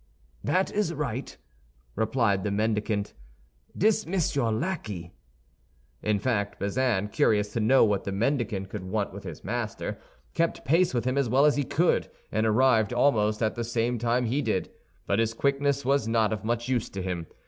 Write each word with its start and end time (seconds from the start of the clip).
"That 0.43 0.71
is 0.73 0.95
right," 0.95 1.37
replied 1.95 2.43
the 2.43 2.49
mendicant; 2.49 3.13
"dismiss 3.77 4.35
your 4.35 4.51
lackey." 4.51 5.13
In 6.01 6.17
fact, 6.17 6.57
Bazin, 6.59 7.09
curious 7.09 7.53
to 7.53 7.59
know 7.59 7.85
what 7.85 8.03
the 8.05 8.11
mendicant 8.11 8.69
could 8.69 8.83
want 8.83 9.13
with 9.13 9.25
his 9.25 9.43
master, 9.43 9.99
kept 10.33 10.65
pace 10.65 10.95
with 10.95 11.05
him 11.05 11.19
as 11.19 11.29
well 11.29 11.45
as 11.45 11.55
he 11.55 11.63
could, 11.63 12.09
and 12.31 12.47
arrived 12.47 12.93
almost 12.93 13.43
at 13.43 13.53
the 13.53 13.63
same 13.63 13.99
time 13.99 14.25
he 14.25 14.41
did; 14.41 14.71
but 15.05 15.19
his 15.19 15.35
quickness 15.35 15.85
was 15.85 16.07
not 16.07 16.33
of 16.33 16.43
much 16.43 16.67
use 16.67 16.89
to 16.89 17.03
him. 17.03 17.27